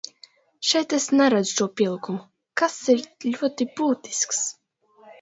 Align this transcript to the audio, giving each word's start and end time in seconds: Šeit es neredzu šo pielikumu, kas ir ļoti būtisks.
Šeit 0.69 0.95
es 0.97 1.05
neredzu 1.19 1.53
šo 1.59 1.69
pielikumu, 1.81 2.23
kas 2.63 2.81
ir 2.97 3.07
ļoti 3.39 3.73
būtisks. 3.79 4.45